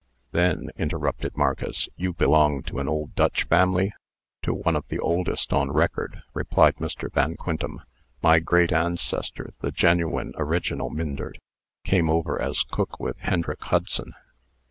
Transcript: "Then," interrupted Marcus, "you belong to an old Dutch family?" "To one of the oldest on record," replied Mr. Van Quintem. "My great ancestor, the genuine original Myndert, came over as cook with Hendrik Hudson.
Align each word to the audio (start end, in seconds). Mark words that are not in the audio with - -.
"Then," 0.31 0.71
interrupted 0.79 1.37
Marcus, 1.37 1.87
"you 1.95 2.11
belong 2.13 2.63
to 2.63 2.79
an 2.79 2.87
old 2.87 3.13
Dutch 3.13 3.43
family?" 3.43 3.93
"To 4.41 4.51
one 4.55 4.75
of 4.75 4.87
the 4.87 4.97
oldest 4.97 5.53
on 5.53 5.69
record," 5.71 6.23
replied 6.33 6.77
Mr. 6.77 7.13
Van 7.13 7.35
Quintem. 7.35 7.81
"My 8.23 8.39
great 8.39 8.73
ancestor, 8.73 9.53
the 9.61 9.69
genuine 9.71 10.33
original 10.37 10.89
Myndert, 10.89 11.37
came 11.85 12.09
over 12.09 12.41
as 12.41 12.63
cook 12.63 12.99
with 12.99 13.17
Hendrik 13.19 13.63
Hudson. 13.65 14.13